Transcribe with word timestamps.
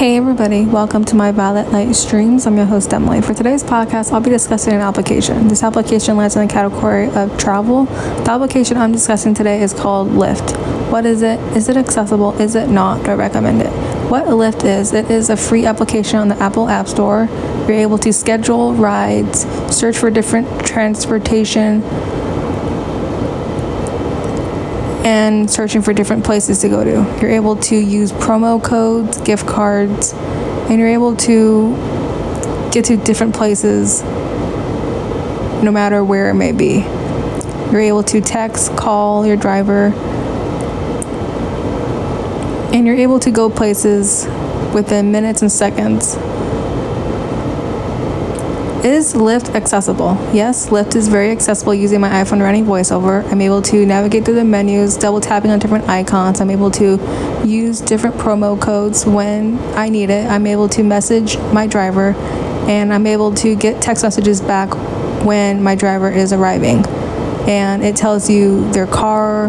Hey 0.00 0.16
everybody, 0.16 0.64
welcome 0.64 1.04
to 1.04 1.14
my 1.14 1.30
Violet 1.30 1.72
Light 1.72 1.94
Streams. 1.94 2.46
I'm 2.46 2.56
your 2.56 2.64
host 2.64 2.94
Emily. 2.94 3.20
For 3.20 3.34
today's 3.34 3.62
podcast, 3.62 4.12
I'll 4.12 4.22
be 4.22 4.30
discussing 4.30 4.72
an 4.72 4.80
application. 4.80 5.48
This 5.48 5.62
application 5.62 6.16
lands 6.16 6.36
in 6.36 6.46
the 6.46 6.50
category 6.50 7.10
of 7.10 7.36
travel. 7.36 7.84
The 7.84 8.30
application 8.30 8.78
I'm 8.78 8.92
discussing 8.92 9.34
today 9.34 9.60
is 9.60 9.74
called 9.74 10.08
Lyft. 10.08 10.56
What 10.90 11.04
is 11.04 11.20
it? 11.20 11.38
Is 11.54 11.68
it 11.68 11.76
accessible? 11.76 12.32
Is 12.40 12.54
it 12.54 12.70
not? 12.70 13.04
Do 13.04 13.10
I 13.10 13.14
recommend 13.14 13.60
it? 13.60 13.70
What 14.10 14.24
Lyft 14.24 14.64
is, 14.64 14.94
it 14.94 15.10
is 15.10 15.28
a 15.28 15.36
free 15.36 15.66
application 15.66 16.18
on 16.18 16.28
the 16.28 16.36
Apple 16.36 16.70
App 16.70 16.88
Store. 16.88 17.28
You're 17.68 17.72
able 17.72 17.98
to 17.98 18.10
schedule 18.10 18.72
rides, 18.72 19.40
search 19.68 19.98
for 19.98 20.08
different 20.08 20.64
transportation 20.64 21.82
and 25.04 25.50
searching 25.50 25.82
for 25.82 25.92
different 25.92 26.24
places 26.24 26.60
to 26.60 26.68
go 26.68 26.84
to. 26.84 27.20
You're 27.20 27.30
able 27.30 27.56
to 27.56 27.76
use 27.76 28.12
promo 28.12 28.62
codes, 28.62 29.20
gift 29.22 29.46
cards, 29.46 30.12
and 30.12 30.78
you're 30.78 30.88
able 30.88 31.16
to 31.16 31.74
get 32.72 32.84
to 32.86 32.96
different 32.96 33.34
places 33.34 34.02
no 35.62 35.70
matter 35.70 36.04
where 36.04 36.30
it 36.30 36.34
may 36.34 36.52
be. 36.52 36.80
You're 37.70 37.80
able 37.80 38.02
to 38.04 38.20
text, 38.20 38.76
call 38.76 39.26
your 39.26 39.36
driver, 39.36 39.92
and 42.72 42.86
you're 42.86 42.96
able 42.96 43.18
to 43.20 43.30
go 43.30 43.50
places 43.50 44.26
within 44.74 45.12
minutes 45.12 45.42
and 45.42 45.50
seconds 45.50 46.16
is 48.84 49.14
Lyft 49.14 49.54
accessible? 49.54 50.14
Yes, 50.32 50.70
Lyft 50.70 50.96
is 50.96 51.08
very 51.08 51.30
accessible 51.30 51.74
using 51.74 52.00
my 52.00 52.08
iPhone 52.08 52.40
running 52.40 52.64
voiceover. 52.64 53.24
I'm 53.30 53.40
able 53.40 53.60
to 53.62 53.84
navigate 53.84 54.24
through 54.24 54.36
the 54.36 54.44
menus, 54.44 54.96
double 54.96 55.20
tapping 55.20 55.50
on 55.50 55.58
different 55.58 55.88
icons. 55.88 56.40
I'm 56.40 56.50
able 56.50 56.70
to 56.72 56.98
use 57.44 57.80
different 57.80 58.16
promo 58.16 58.60
codes 58.60 59.04
when 59.04 59.58
I 59.76 59.88
need 59.88 60.08
it. 60.08 60.30
I'm 60.30 60.46
able 60.46 60.68
to 60.70 60.82
message 60.82 61.36
my 61.52 61.66
driver 61.66 62.14
and 62.68 62.92
I'm 62.92 63.06
able 63.06 63.34
to 63.36 63.54
get 63.54 63.82
text 63.82 64.02
messages 64.02 64.40
back 64.40 64.74
when 65.24 65.62
my 65.62 65.74
driver 65.74 66.10
is 66.10 66.32
arriving. 66.32 66.86
And 67.48 67.82
it 67.82 67.96
tells 67.96 68.30
you 68.30 68.70
their 68.72 68.86
car, 68.86 69.48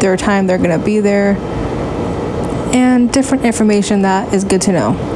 their 0.00 0.16
time 0.16 0.46
they're 0.46 0.58
going 0.58 0.78
to 0.78 0.84
be 0.84 1.00
there, 1.00 1.36
and 2.74 3.12
different 3.12 3.44
information 3.44 4.02
that 4.02 4.32
is 4.32 4.44
good 4.44 4.62
to 4.62 4.72
know. 4.72 5.15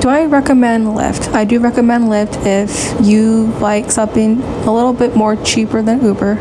Do 0.00 0.08
I 0.10 0.26
recommend 0.26 0.86
Lyft? 0.86 1.34
I 1.34 1.44
do 1.44 1.58
recommend 1.58 2.04
Lyft 2.04 2.46
if 2.46 3.04
you 3.04 3.46
like 3.60 3.90
something 3.90 4.40
a 4.40 4.72
little 4.72 4.92
bit 4.92 5.16
more 5.16 5.34
cheaper 5.34 5.82
than 5.82 6.04
Uber 6.04 6.38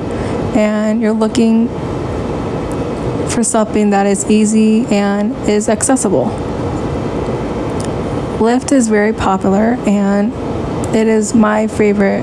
and 0.55 1.01
you're 1.01 1.11
looking 1.11 1.67
for 3.29 3.43
something 3.43 3.89
that 3.89 4.05
is 4.05 4.29
easy 4.29 4.85
and 4.87 5.33
is 5.49 5.69
accessible. 5.69 6.25
Lyft 8.37 8.71
is 8.71 8.89
very 8.89 9.11
popular 9.11 9.75
and 9.87 10.31
it 10.95 11.07
is 11.07 11.33
my 11.33 11.65
favorite 11.65 12.21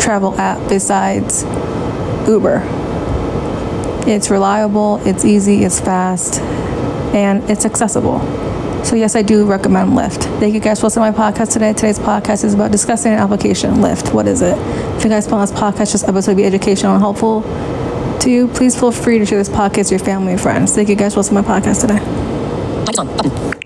travel 0.00 0.34
app 0.40 0.58
besides 0.68 1.44
Uber. 2.26 2.62
It's 4.08 4.28
reliable, 4.28 5.00
it's 5.06 5.24
easy, 5.24 5.62
it's 5.62 5.78
fast, 5.78 6.40
and 7.14 7.48
it's 7.48 7.64
accessible. 7.64 8.18
So 8.84 8.94
yes, 8.94 9.16
I 9.16 9.22
do 9.22 9.46
recommend 9.46 9.92
Lyft. 9.92 10.24
Thank 10.38 10.54
you 10.54 10.60
guys 10.60 10.80
for 10.80 10.86
listening 10.86 11.12
to 11.12 11.18
my 11.18 11.32
podcast 11.32 11.52
today. 11.52 11.72
Today's 11.72 11.98
podcast 11.98 12.44
is 12.44 12.54
about 12.54 12.70
discussing 12.70 13.12
an 13.12 13.18
application, 13.18 13.74
Lyft. 13.76 14.12
What 14.12 14.26
is 14.26 14.42
it? 14.42 14.56
If 14.96 15.04
you 15.04 15.10
guys 15.10 15.26
found 15.28 15.42
this 15.42 15.52
podcast, 15.58 15.92
just 15.92 16.08
episode 16.08 16.32
to 16.32 16.36
be 16.36 16.44
educational 16.44 16.92
and 16.92 17.02
helpful 17.02 17.42
to 18.20 18.30
you, 18.30 18.48
please 18.48 18.78
feel 18.78 18.92
free 18.92 19.18
to 19.18 19.26
share 19.26 19.38
this 19.38 19.48
podcast 19.48 19.90
with 19.90 19.90
your 19.92 20.00
family 20.00 20.32
and 20.32 20.40
friends. 20.40 20.74
Thank 20.74 20.88
you 20.88 20.96
guys 20.96 21.14
for 21.14 21.20
listening 21.20 21.42
to 21.42 21.48
my 21.48 21.60
podcast 21.60 21.80
today. 21.80 23.65